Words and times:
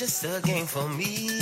You 0.00 0.06
game 0.40 0.64
for 0.64 0.88
go 0.88 1.39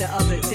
Of 0.00 0.28
the. 0.28 0.47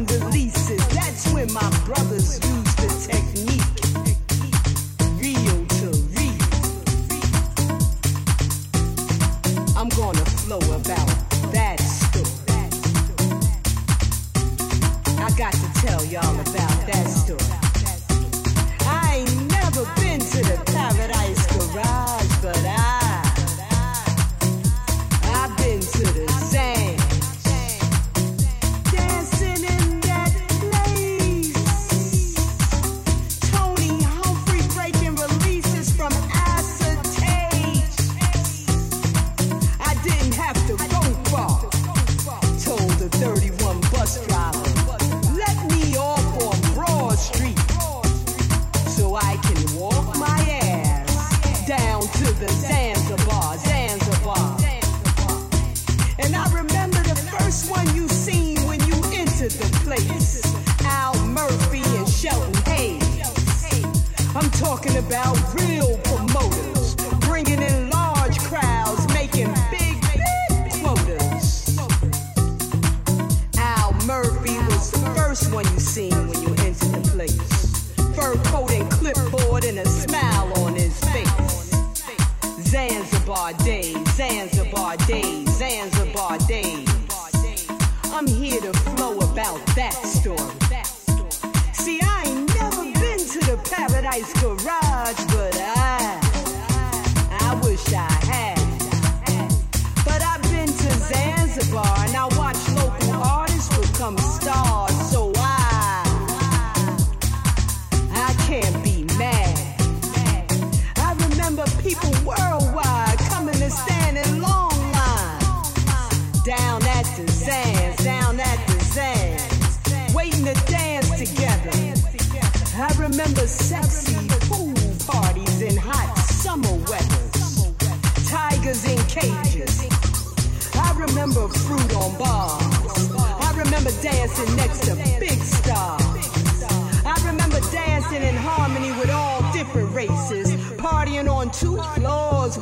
and 0.00 0.10
releases. 0.12 0.79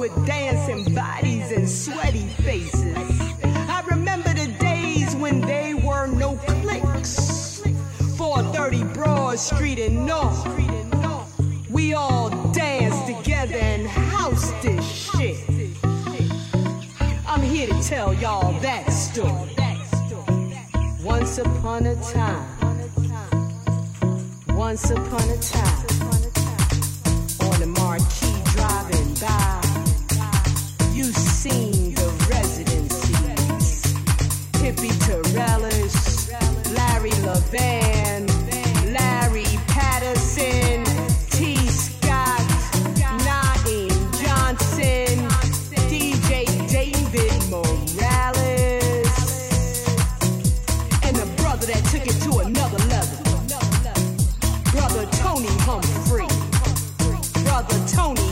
with 0.08 0.26
dancing 0.26 0.94
bodies 0.94 1.50
and 1.52 1.68
sweaty 1.68 2.26
faces. 2.42 2.96
I 3.42 3.82
remember 3.88 4.32
the 4.34 4.48
days 4.58 5.14
when 5.16 5.40
they 5.40 5.74
were 5.74 6.06
no 6.06 6.36
clicks. 6.36 7.62
430 8.16 8.84
Broad 8.94 9.38
Street 9.38 9.78
in 9.78 10.06
North. 10.06 10.46
We 11.70 11.94
all 11.94 12.30
danced 12.52 13.06
together 13.06 13.56
and 13.56 13.86
housed 13.86 14.54
this 14.62 14.84
shit. 14.84 15.38
I'm 17.26 17.42
here 17.42 17.68
to 17.68 17.82
tell 17.82 18.14
y'all 18.14 18.58
that 18.60 18.90
story. 18.90 19.56
Once 21.02 21.38
upon 21.38 21.86
a 21.86 21.96
time. 21.96 22.46
Once 24.48 24.90
upon 24.90 25.28
a 25.30 25.38
time. 25.38 26.27
the 31.48 32.26
residencies. 32.30 33.82
Hippie 34.60 34.92
Torrales, 35.06 36.30
Larry 36.76 37.10
Levan, 37.26 38.26
Larry 38.92 39.46
Patterson, 39.68 40.84
Tee 41.30 41.56
Scott, 41.68 42.40
Naeem 43.24 43.98
Johnson, 44.22 45.28
DJ 45.88 46.44
David 46.68 47.50
Morales, 47.50 49.16
and 51.02 51.16
the 51.16 51.26
brother 51.36 51.66
that 51.66 51.82
took 51.90 52.06
it 52.06 52.20
to 52.22 52.38
another 52.38 52.78
level, 52.88 53.18
brother 54.72 55.06
Tony 55.18 55.54
Humphrey, 55.66 56.28
brother 57.44 57.78
Tony. 57.88 58.27